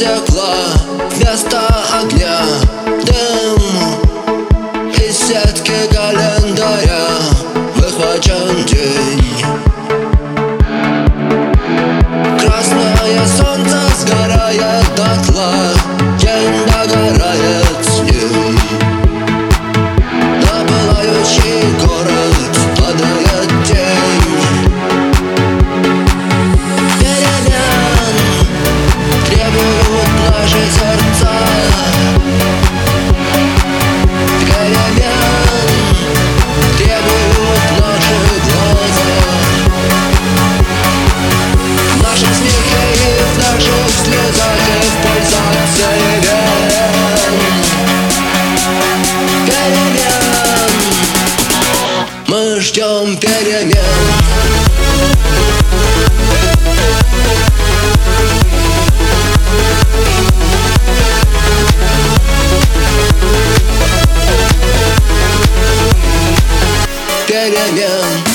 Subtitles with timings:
[0.00, 0.54] Стекла
[1.10, 1.60] Вместо
[1.92, 2.40] огня
[3.04, 3.60] дым
[4.94, 7.06] Из сетки календаря
[7.76, 9.39] выхвачен день
[52.59, 53.79] Мы ждем перемен
[67.25, 68.28] перемен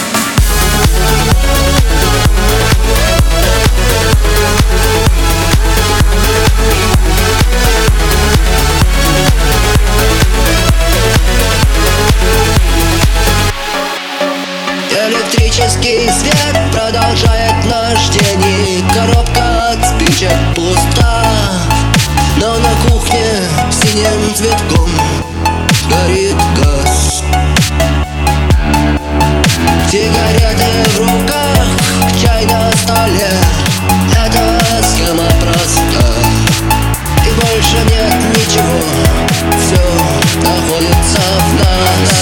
[15.36, 21.26] Электрический свет продолжает наш день И коробка от спичек пуста
[22.38, 24.90] Но на кухне синим цветком
[25.90, 27.24] горит газ.
[29.92, 31.68] Сигареты в руках,
[32.22, 33.30] чай на столе
[34.12, 36.14] Эта схема проста.
[37.26, 38.80] И больше нет ничего
[39.60, 42.15] Все находится в нас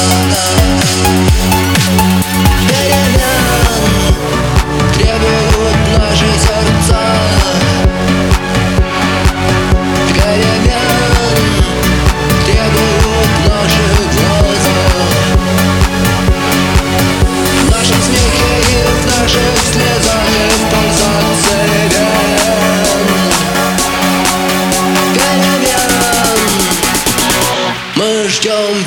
[28.42, 28.84] Мы ждем